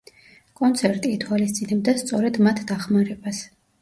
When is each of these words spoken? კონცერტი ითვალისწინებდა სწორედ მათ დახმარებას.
კონცერტი 0.61 1.11
ითვალისწინებდა 1.17 1.95
სწორედ 2.03 2.41
მათ 2.49 2.63
დახმარებას. 2.73 3.45